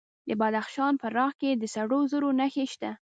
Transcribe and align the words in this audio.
د 0.27 0.29
بدخشان 0.41 0.93
په 1.01 1.07
راغ 1.17 1.31
کې 1.41 1.49
د 1.55 1.63
سرو 1.73 1.99
زرو 2.11 2.29
نښې 2.39 2.65
شته. 2.73 2.91